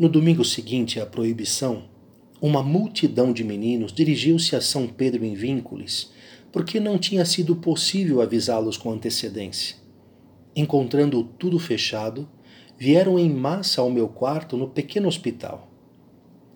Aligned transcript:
No 0.00 0.08
domingo 0.08 0.42
seguinte 0.46 0.98
à 0.98 1.04
proibição, 1.04 1.82
uma 2.40 2.62
multidão 2.62 3.34
de 3.34 3.44
meninos 3.44 3.92
dirigiu-se 3.92 4.56
a 4.56 4.60
São 4.62 4.86
Pedro 4.86 5.22
em 5.26 5.34
Vínculos, 5.34 6.10
porque 6.50 6.80
não 6.80 6.96
tinha 6.96 7.22
sido 7.26 7.54
possível 7.54 8.22
avisá-los 8.22 8.78
com 8.78 8.90
antecedência. 8.90 9.76
Encontrando 10.56 11.22
tudo 11.22 11.58
fechado, 11.58 12.26
vieram 12.78 13.18
em 13.18 13.28
massa 13.28 13.82
ao 13.82 13.90
meu 13.90 14.08
quarto 14.08 14.56
no 14.56 14.70
pequeno 14.70 15.06
hospital. 15.06 15.70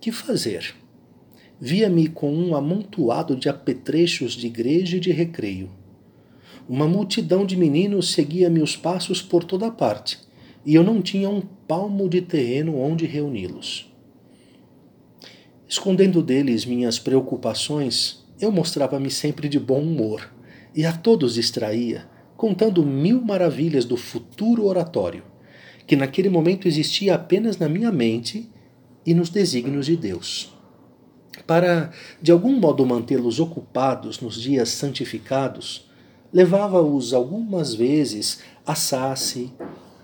Que 0.01 0.11
fazer? 0.11 0.75
Via-me 1.61 2.09
com 2.09 2.35
um 2.35 2.57
amontoado 2.57 3.37
de 3.37 3.51
apetrechos 3.51 4.33
de 4.33 4.47
igreja 4.47 4.97
e 4.97 5.01
de 5.01 5.13
recreio. 5.13 5.69
Uma 6.67 6.89
multidão 6.89 7.45
de 7.45 7.59
meninos 7.59 8.11
seguia-me 8.11 8.63
os 8.63 8.75
passos 8.75 9.21
por 9.21 9.45
toda 9.45 9.71
parte, 9.71 10.19
e 10.65 10.75
eu 10.75 10.83
não 10.83 11.03
tinha 11.03 11.29
um 11.29 11.41
palmo 11.41 12.09
de 12.09 12.21
terreno 12.21 12.79
onde 12.79 13.07
reuni-los. 13.07 13.93
Escondendo 15.69 16.23
deles 16.23 16.65
minhas 16.65 16.99
preocupações, 16.99 18.25
eu 18.41 18.53
mostrava-me 18.53 19.11
sempre 19.11 19.49
de 19.49 19.59
bom 19.59 19.81
humor 19.81 20.33
e 20.75 20.85
a 20.85 20.93
todos 20.93 21.35
distraía, 21.35 22.07
contando 22.37 22.85
mil 22.85 23.21
maravilhas 23.21 23.85
do 23.85 23.97
futuro 23.97 24.65
oratório, 24.65 25.23
que 25.87 25.97
naquele 25.97 26.29
momento 26.29 26.67
existia 26.67 27.15
apenas 27.15 27.59
na 27.59 27.69
minha 27.69 27.93
mente 27.93 28.51
e 29.07 29.15
nos 29.15 29.29
desígnios 29.29 29.87
de 29.87 29.97
Deus. 29.97 30.53
Para, 31.47 31.91
de 32.23 32.33
algum 32.33 32.59
modo, 32.59 32.87
mantê-los 32.87 33.39
ocupados 33.39 34.21
nos 34.21 34.41
dias 34.41 34.69
santificados, 34.71 35.91
levava-os 36.33 37.13
algumas 37.13 37.75
vezes 37.75 38.41
a 38.67 38.75
Sace, 38.75 39.53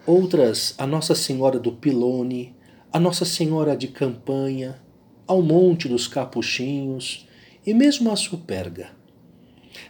outras 0.07 0.75
a 0.79 0.87
Nossa 0.87 1.15
Senhora 1.15 1.59
do 1.59 1.73
Pilone, 1.73 2.55
a 2.93 2.99
Nossa 2.99 3.25
Senhora 3.25 3.77
de 3.77 3.89
Campanha, 3.89 4.81
ao 5.27 5.43
Monte 5.43 5.89
dos 5.89 6.09
Capuchinhos 6.09 7.29
e 7.65 7.73
mesmo 7.73 8.11
a 8.11 8.17
Superga. 8.17 8.91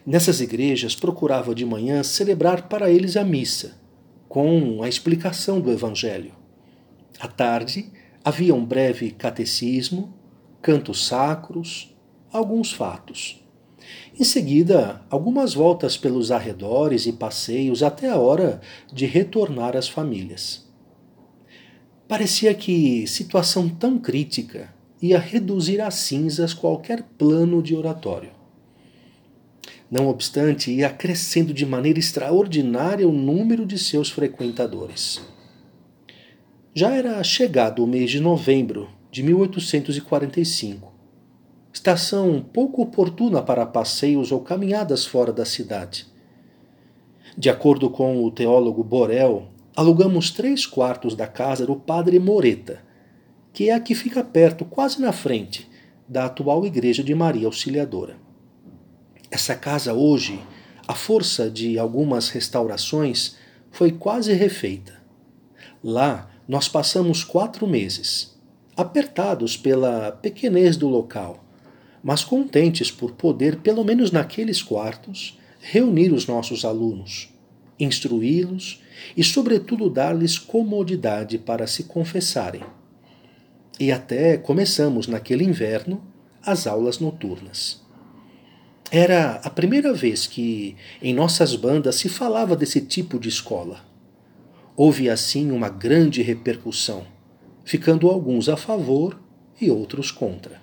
Nessas 0.04 0.40
igrejas 0.40 0.94
procurava 0.94 1.54
de 1.54 1.64
manhã 1.64 2.02
celebrar 2.02 2.68
para 2.68 2.90
eles 2.90 3.16
a 3.16 3.24
missa, 3.24 3.78
com 4.28 4.82
a 4.82 4.88
explicação 4.88 5.60
do 5.60 5.72
Evangelho. 5.72 6.32
À 7.18 7.26
tarde 7.26 7.90
havia 8.24 8.54
um 8.54 8.64
breve 8.64 9.10
catecismo, 9.10 10.14
cantos 10.60 11.06
sacros, 11.06 11.94
alguns 12.32 12.72
fatos. 12.72 13.42
Em 14.18 14.24
seguida, 14.24 15.02
algumas 15.08 15.54
voltas 15.54 15.96
pelos 15.96 16.30
arredores 16.30 17.06
e 17.06 17.12
passeios 17.12 17.82
até 17.82 18.08
a 18.08 18.18
hora 18.18 18.60
de 18.92 19.06
retornar 19.06 19.76
às 19.76 19.88
famílias. 19.88 20.68
Parecia 22.06 22.52
que 22.54 23.06
situação 23.06 23.68
tão 23.68 23.98
crítica 23.98 24.74
ia 25.00 25.18
reduzir 25.18 25.80
a 25.80 25.90
cinzas 25.90 26.52
qualquer 26.52 27.02
plano 27.16 27.62
de 27.62 27.74
oratório. 27.74 28.30
Não 29.90 30.08
obstante, 30.08 30.70
ia 30.70 30.90
crescendo 30.90 31.52
de 31.52 31.66
maneira 31.66 31.98
extraordinária 31.98 33.08
o 33.08 33.12
número 33.12 33.66
de 33.66 33.78
seus 33.78 34.10
frequentadores. 34.10 35.20
Já 36.72 36.94
era 36.94 37.22
chegado 37.24 37.82
o 37.82 37.86
mês 37.86 38.10
de 38.10 38.20
novembro 38.20 38.88
de 39.10 39.22
1845, 39.22 40.92
estação 41.72 42.44
pouco 42.52 42.82
oportuna 42.82 43.42
para 43.42 43.64
passeios 43.64 44.32
ou 44.32 44.40
caminhadas 44.40 45.06
fora 45.06 45.32
da 45.32 45.44
cidade. 45.44 46.06
De 47.36 47.48
acordo 47.48 47.88
com 47.88 48.24
o 48.24 48.30
teólogo 48.30 48.82
Borel, 48.82 49.48
alugamos 49.76 50.30
três 50.30 50.66
quartos 50.66 51.14
da 51.14 51.26
casa 51.26 51.64
do 51.64 51.76
padre 51.76 52.18
Moreta, 52.18 52.82
que 53.52 53.70
é 53.70 53.72
a 53.72 53.80
que 53.80 53.94
fica 53.94 54.22
perto, 54.22 54.64
quase 54.64 55.00
na 55.00 55.12
frente, 55.12 55.68
da 56.08 56.24
atual 56.24 56.66
Igreja 56.66 57.02
de 57.04 57.14
Maria 57.14 57.46
Auxiliadora. 57.46 58.16
Essa 59.30 59.54
casa 59.54 59.94
hoje, 59.94 60.40
à 60.86 60.94
força 60.94 61.48
de 61.48 61.78
algumas 61.78 62.30
restaurações, 62.30 63.36
foi 63.70 63.92
quase 63.92 64.32
refeita. 64.32 65.00
Lá 65.82 66.28
nós 66.48 66.68
passamos 66.68 67.22
quatro 67.22 67.64
meses, 67.64 68.36
apertados 68.76 69.56
pela 69.56 70.10
pequenez 70.10 70.76
do 70.76 70.88
local, 70.88 71.44
mas 72.02 72.24
contentes 72.24 72.90
por 72.90 73.12
poder, 73.12 73.56
pelo 73.56 73.84
menos 73.84 74.10
naqueles 74.10 74.62
quartos, 74.62 75.38
reunir 75.60 76.12
os 76.12 76.26
nossos 76.26 76.64
alunos, 76.64 77.28
instruí-los 77.78 78.82
e, 79.16 79.22
sobretudo, 79.22 79.90
dar-lhes 79.90 80.38
comodidade 80.38 81.38
para 81.38 81.66
se 81.66 81.84
confessarem 81.84 82.62
e 83.80 83.90
até 83.90 84.36
começamos 84.36 85.06
naquele 85.06 85.42
inverno 85.42 86.04
as 86.44 86.66
aulas 86.66 86.98
noturnas. 86.98 87.80
Era 88.90 89.36
a 89.42 89.48
primeira 89.48 89.94
vez 89.94 90.26
que 90.26 90.76
em 91.00 91.14
nossas 91.14 91.56
bandas 91.56 91.94
se 91.96 92.08
falava 92.08 92.54
desse 92.54 92.82
tipo 92.82 93.18
de 93.18 93.30
escola. 93.30 93.80
Houve 94.76 95.08
assim 95.08 95.50
uma 95.50 95.70
grande 95.70 96.20
repercussão, 96.20 97.06
ficando 97.64 98.08
alguns 98.08 98.50
a 98.50 98.56
favor 98.56 99.18
e 99.58 99.70
outros 99.70 100.10
contra. 100.10 100.60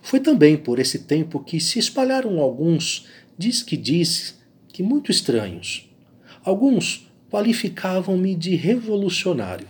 Foi 0.00 0.20
também 0.20 0.56
por 0.56 0.78
esse 0.78 1.00
tempo 1.00 1.40
que 1.40 1.60
se 1.60 1.78
espalharam 1.78 2.40
alguns 2.40 3.06
diz 3.36 3.62
que 3.62 3.76
diz 3.76 4.40
que 4.68 4.82
muito 4.82 5.10
estranhos. 5.10 5.90
Alguns 6.44 7.10
qualificavam-me 7.30 8.34
de 8.34 8.54
revolucionário, 8.54 9.68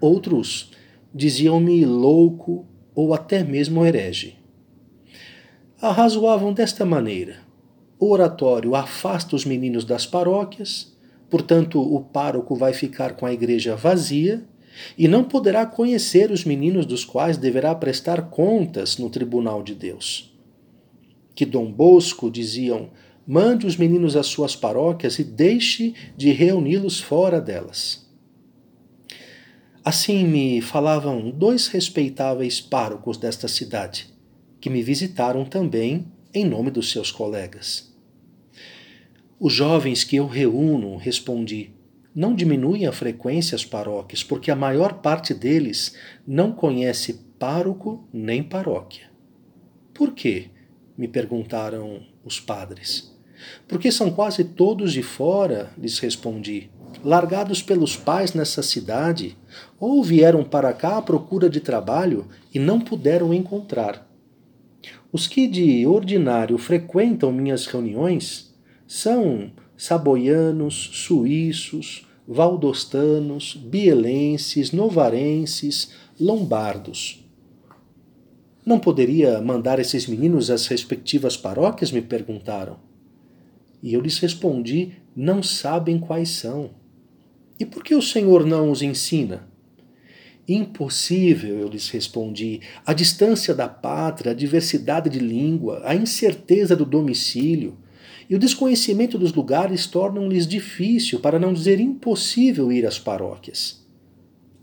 outros 0.00 0.72
diziam-me 1.14 1.84
louco 1.84 2.66
ou 2.94 3.14
até 3.14 3.44
mesmo 3.44 3.84
herege. 3.84 4.36
Arrazoavam 5.80 6.52
desta 6.52 6.84
maneira: 6.84 7.38
o 7.98 8.10
oratório 8.10 8.74
afasta 8.74 9.36
os 9.36 9.44
meninos 9.44 9.84
das 9.84 10.06
paróquias, 10.06 10.96
portanto, 11.30 11.80
o 11.80 12.00
pároco 12.00 12.54
vai 12.56 12.72
ficar 12.72 13.14
com 13.14 13.26
a 13.26 13.32
igreja 13.32 13.76
vazia 13.76 14.44
e 14.96 15.08
não 15.08 15.24
poderá 15.24 15.66
conhecer 15.66 16.30
os 16.30 16.44
meninos 16.44 16.86
dos 16.86 17.04
quais 17.04 17.36
deverá 17.36 17.74
prestar 17.74 18.30
contas 18.30 18.98
no 18.98 19.10
tribunal 19.10 19.62
de 19.62 19.74
Deus. 19.74 20.34
Que 21.34 21.46
Dom 21.46 21.70
Bosco, 21.70 22.30
diziam, 22.30 22.90
mande 23.26 23.66
os 23.66 23.76
meninos 23.76 24.16
às 24.16 24.26
suas 24.26 24.56
paróquias 24.56 25.18
e 25.18 25.24
deixe 25.24 25.94
de 26.16 26.30
reuni-los 26.30 27.00
fora 27.00 27.40
delas. 27.40 28.08
Assim 29.84 30.26
me 30.26 30.60
falavam 30.60 31.30
dois 31.30 31.66
respeitáveis 31.68 32.60
párocos 32.60 33.16
desta 33.16 33.48
cidade, 33.48 34.06
que 34.60 34.68
me 34.68 34.82
visitaram 34.82 35.44
também 35.44 36.06
em 36.34 36.44
nome 36.44 36.70
dos 36.70 36.90
seus 36.90 37.10
colegas. 37.10 37.88
Os 39.40 39.52
jovens 39.52 40.04
que 40.04 40.16
eu 40.16 40.26
reúno, 40.26 40.96
respondi, 40.96 41.70
não 42.18 42.34
diminuem 42.34 42.84
a 42.84 42.90
frequência 42.90 43.54
às 43.54 43.64
paróquias, 43.64 44.24
porque 44.24 44.50
a 44.50 44.56
maior 44.56 44.94
parte 44.94 45.32
deles 45.32 45.94
não 46.26 46.50
conhece 46.50 47.12
pároco 47.38 48.08
nem 48.12 48.42
paróquia. 48.42 49.08
Por 49.94 50.12
quê? 50.12 50.50
me 50.96 51.06
perguntaram 51.06 52.02
os 52.24 52.40
padres. 52.40 53.16
Porque 53.68 53.92
são 53.92 54.10
quase 54.10 54.42
todos 54.42 54.92
de 54.92 55.00
fora, 55.00 55.70
lhes 55.78 56.00
respondi 56.00 56.68
largados 57.04 57.62
pelos 57.62 57.96
pais 57.96 58.34
nessa 58.34 58.64
cidade, 58.64 59.36
ou 59.78 60.02
vieram 60.02 60.42
para 60.42 60.72
cá 60.72 60.96
à 60.96 61.02
procura 61.02 61.48
de 61.48 61.60
trabalho 61.60 62.26
e 62.52 62.58
não 62.58 62.80
puderam 62.80 63.32
encontrar. 63.32 64.10
Os 65.12 65.28
que 65.28 65.46
de 65.46 65.86
ordinário 65.86 66.58
frequentam 66.58 67.30
minhas 67.30 67.66
reuniões 67.66 68.52
são 68.88 69.52
saboianos, 69.76 70.90
suíços, 70.94 72.07
valdostanos, 72.28 73.54
bielenses, 73.54 74.70
novarenses, 74.70 75.92
lombardos. 76.20 77.26
Não 78.66 78.78
poderia 78.78 79.40
mandar 79.40 79.78
esses 79.78 80.06
meninos 80.06 80.50
às 80.50 80.66
respectivas 80.66 81.38
paróquias? 81.38 81.90
me 81.90 82.02
perguntaram. 82.02 82.76
E 83.82 83.94
eu 83.94 84.00
lhes 84.02 84.18
respondi: 84.18 84.92
não 85.16 85.42
sabem 85.42 85.98
quais 85.98 86.28
são. 86.28 86.72
E 87.58 87.64
por 87.64 87.82
que 87.82 87.94
o 87.94 88.02
Senhor 88.02 88.44
não 88.44 88.70
os 88.70 88.82
ensina? 88.82 89.48
Impossível, 90.46 91.58
eu 91.58 91.68
lhes 91.68 91.88
respondi. 91.88 92.60
A 92.84 92.92
distância 92.92 93.54
da 93.54 93.68
pátria, 93.68 94.32
a 94.32 94.34
diversidade 94.34 95.08
de 95.08 95.18
língua, 95.18 95.80
a 95.84 95.94
incerteza 95.94 96.76
do 96.76 96.84
domicílio 96.84 97.76
e 98.28 98.34
o 98.34 98.38
desconhecimento 98.38 99.18
dos 99.18 99.32
lugares 99.32 99.86
tornam-lhes 99.86 100.46
difícil, 100.46 101.20
para 101.20 101.38
não 101.38 101.52
dizer 101.52 101.80
impossível, 101.80 102.70
ir 102.70 102.86
às 102.86 102.98
paróquias. 102.98 103.84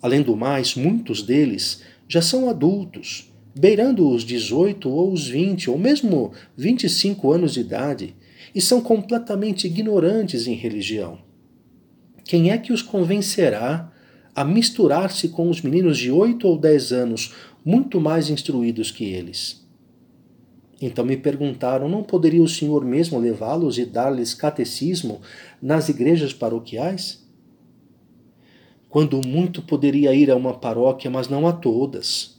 Além 0.02 0.22
do 0.22 0.36
mais, 0.36 0.76
muitos 0.76 1.24
deles 1.24 1.82
já 2.08 2.22
são 2.22 2.48
adultos, 2.48 3.34
beirando 3.58 4.08
os 4.08 4.24
18 4.24 4.88
ou 4.90 5.12
os 5.12 5.28
20, 5.28 5.70
ou 5.70 5.78
mesmo 5.80 6.32
25 6.56 7.32
anos 7.32 7.54
de 7.54 7.62
idade, 7.62 8.16
e 8.54 8.62
são 8.62 8.82
completamente 8.82 9.66
ignorantes 9.66 10.46
em 10.46 10.54
religião. 10.54 11.18
Quem 12.24 12.52
é 12.52 12.58
que 12.58 12.72
os 12.72 12.82
convencerá 12.82 13.92
a 14.36 14.44
misturar-se 14.44 15.30
com 15.30 15.50
os 15.50 15.62
meninos 15.62 15.98
de 15.98 16.12
oito 16.12 16.46
ou 16.46 16.58
dez 16.58 16.92
anos, 16.92 17.34
muito 17.64 18.02
mais 18.02 18.30
instruídos 18.30 18.92
que 18.92 19.06
eles. 19.06 19.65
Então 20.81 21.06
me 21.06 21.18
perguntaram: 21.18 21.88
não 21.88 22.04
poderia 22.04 22.44
o 22.44 22.48
senhor 22.48 22.83
mesmo 22.83 23.19
levá-los 23.19 23.77
e 23.77 23.86
dar-lhes 23.86 24.33
catecismo 24.33 25.22
nas 25.62 25.89
igrejas 25.89 26.33
paroquiais? 26.33 27.24
Quando 28.89 29.25
muito 29.25 29.62
poderia 29.62 30.13
ir 30.13 30.31
a 30.31 30.36
uma 30.36 30.54
paróquia, 30.54 31.10
mas 31.12 31.27
não 31.27 31.48
a 31.48 31.54
todas. 31.54 32.36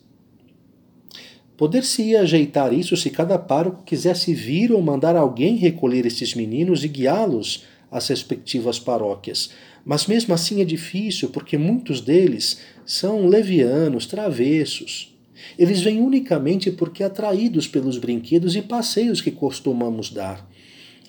Poder-se-ia 1.57 2.21
ajeitar 2.21 2.73
isso 2.73 2.97
se 2.97 3.09
cada 3.09 3.39
pároco 3.39 3.83
quisesse 3.83 4.35
vir 4.35 4.73
ou 4.73 4.83
mandar 4.83 5.17
alguém 5.17 5.57
recolher 5.57 6.05
esses 6.05 6.35
meninos 6.35 6.85
e 6.85 6.89
guiá-los 6.89 7.65
às 7.91 8.09
respectivas 8.09 8.79
paróquias. 8.79 9.51
Mas 9.85 10.07
mesmo 10.07 10.35
assim 10.35 10.61
é 10.61 10.65
difícil, 10.65 11.31
porque 11.31 11.57
muitos 11.57 12.01
deles 12.01 12.61
são 12.85 13.27
levianos, 13.27 14.07
travessos. 14.07 15.16
Eles 15.59 15.81
vêm 15.81 16.01
unicamente 16.01 16.71
porque 16.71 17.03
atraídos 17.03 17.67
pelos 17.69 17.99
brinquedos 17.99 18.57
e 18.57 18.63
passeios 18.63 19.21
que 19.21 19.31
costumamos 19.31 20.11
dar. 20.11 20.49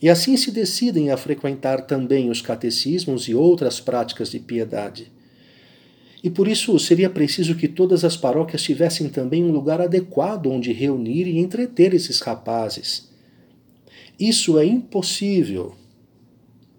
E 0.02 0.10
assim 0.10 0.38
se 0.38 0.52
decidem 0.52 1.10
a 1.10 1.18
frequentar 1.18 1.82
também 1.82 2.30
os 2.30 2.42
catecismos 2.42 3.28
e 3.28 3.34
outras 3.34 3.80
práticas 3.80 4.30
de 4.30 4.40
piedade. 4.40 5.12
E 6.24 6.30
por 6.30 6.48
isso 6.48 6.78
seria 6.80 7.10
preciso 7.10 7.56
que 7.56 7.68
todas 7.68 8.04
as 8.04 8.18
paróquias 8.18 8.64
tivessem 8.64 9.10
também 9.10 9.44
um 9.44 9.52
lugar 9.52 9.82
adequado 9.82 10.48
onde 10.48 10.74
reunir 10.74 11.28
e 11.28 11.38
entreter 11.38 11.94
esses 11.94 12.20
rapazes. 12.20 13.10
Isso 14.20 14.58
é 14.58 14.66
impossível. 14.66 15.76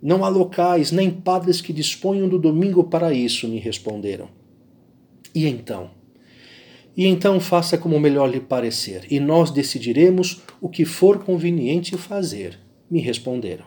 Não 0.03 0.25
há 0.25 0.29
locais 0.29 0.93
nem 0.93 1.11
padres 1.11 1.61
que 1.61 1.73
disponham 1.73 2.29
do 2.29 2.39
domingo 2.39 2.85
para 2.85 3.13
isso, 3.13 3.49
me 3.49 3.59
responderam. 3.59 4.29
E 5.35 5.47
então? 5.47 5.98
E 6.99 7.07
então 7.07 7.39
faça 7.39 7.79
como 7.79 8.01
melhor 8.01 8.29
lhe 8.29 8.41
parecer, 8.41 9.07
e 9.09 9.21
nós 9.21 9.53
decidiremos 9.53 10.43
o 10.61 10.69
que 10.69 10.85
for 10.85 11.23
conveniente 11.23 11.97
fazer, 11.97 12.59
me 12.91 12.99
responderam. 12.99 13.65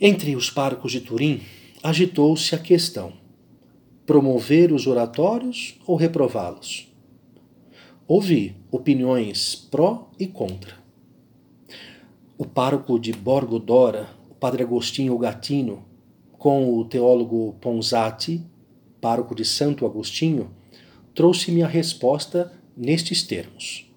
Entre 0.00 0.34
os 0.34 0.50
parcos 0.50 0.90
de 0.90 1.00
Turim, 1.00 1.40
agitou-se 1.84 2.52
a 2.52 2.58
questão: 2.58 3.12
promover 4.04 4.72
os 4.72 4.88
oratórios 4.88 5.78
ou 5.86 5.94
reprová-los? 5.94 6.92
Ouvi 8.08 8.56
opiniões 8.72 9.54
pró 9.70 10.10
e 10.18 10.26
contra. 10.26 10.74
O 12.36 12.44
pároco 12.44 12.98
de 12.98 13.12
Borgo 13.12 13.60
Dora, 13.60 14.08
o 14.28 14.34
padre 14.34 14.64
Agostinho 14.64 15.16
Gatino, 15.16 15.84
com 16.32 16.76
o 16.76 16.84
teólogo 16.84 17.54
Ponzati, 17.60 18.44
pároco 19.00 19.32
de 19.32 19.44
Santo 19.44 19.86
Agostinho, 19.86 20.50
trouxe-me 21.14 21.62
a 21.62 21.66
resposta 21.66 22.52
nestes 22.76 23.22
termos. 23.22 23.90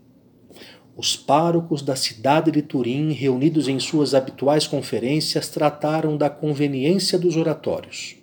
Os 0.95 1.15
párocos 1.15 1.81
da 1.81 1.95
cidade 1.95 2.49
de 2.49 2.61
Turim, 2.61 3.11
reunidos 3.11 3.67
em 3.67 3.79
suas 3.79 4.15
habituais 4.15 4.65
conferências, 4.65 5.47
trataram 5.47 6.17
da 6.17 6.29
conveniência 6.29 7.19
dos 7.19 7.37
oratórios. 7.37 8.15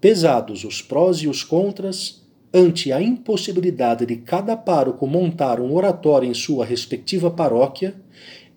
Pesados 0.00 0.64
os 0.64 0.82
prós 0.82 1.18
e 1.18 1.28
os 1.28 1.44
contras, 1.44 2.22
ante 2.52 2.92
a 2.92 3.00
impossibilidade 3.00 4.06
de 4.06 4.16
cada 4.16 4.56
pároco 4.56 5.06
montar 5.06 5.60
um 5.60 5.72
oratório 5.72 6.28
em 6.28 6.34
sua 6.34 6.64
respectiva 6.64 7.30
paróquia, 7.30 7.94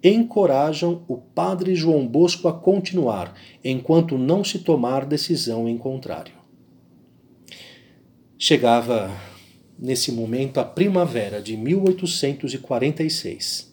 encorajam 0.04 1.04
o 1.08 1.18
padre 1.18 1.76
João 1.76 2.08
Bosco 2.08 2.48
a 2.48 2.54
continuar, 2.54 3.34
enquanto 3.64 4.18
não 4.18 4.44
se 4.44 4.60
tomar 4.60 5.06
decisão 5.06 5.68
em 5.68 5.78
contrário. 5.78 6.34
Chegava 8.38 9.10
nesse 9.78 10.12
momento 10.12 10.60
a 10.60 10.66
primavera 10.66 11.40
de 11.42 11.56
1846. 11.56 13.72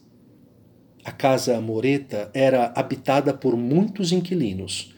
A 1.04 1.12
casa 1.12 1.60
Moreta 1.60 2.30
era 2.32 2.72
habitada 2.74 3.34
por 3.34 3.56
muitos 3.56 4.12
inquilinos, 4.12 4.94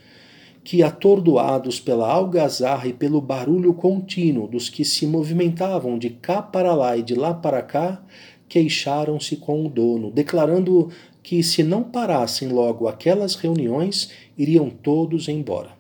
que, 0.63 0.83
atordoados 0.83 1.79
pela 1.79 2.11
algazarra 2.11 2.89
e 2.89 2.93
pelo 2.93 3.21
barulho 3.21 3.73
contínuo 3.73 4.49
dos 4.49 4.69
que 4.69 4.85
se 4.85 5.07
movimentavam 5.07 5.97
de 5.99 6.11
cá 6.11 6.43
para 6.43 6.75
lá 6.75 6.97
e 6.97 7.03
de 7.03 7.15
lá 7.15 7.33
para 7.33 7.63
cá, 7.63 8.03
queixaram-se 8.49 9.37
com 9.37 9.65
o 9.65 9.69
dono, 9.69 10.11
declarando 10.11 10.91
que, 11.23 11.41
se 11.43 11.63
não 11.63 11.85
parassem 11.85 12.49
logo 12.49 12.89
aquelas 12.89 13.37
reuniões, 13.37 14.11
iriam 14.37 14.69
todos 14.71 15.29
embora. 15.29 15.71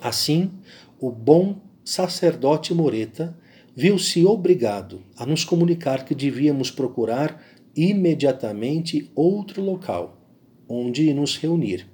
Assim, 0.00 0.50
o 1.00 1.10
bom 1.10 1.56
sacerdote 1.84 2.72
Moreta 2.74 3.36
viu-se 3.76 4.24
obrigado 4.24 5.02
a 5.16 5.26
nos 5.26 5.44
comunicar 5.44 6.04
que 6.04 6.14
devíamos 6.14 6.70
procurar 6.70 7.42
imediatamente 7.76 9.10
outro 9.14 9.62
local 9.62 10.20
onde 10.68 11.12
nos 11.12 11.36
reunir, 11.36 11.86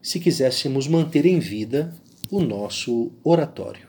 se 0.00 0.20
quiséssemos 0.20 0.88
manter 0.88 1.26
em 1.26 1.38
vida 1.38 1.94
o 2.30 2.40
nosso 2.40 3.12
oratório. 3.22 3.85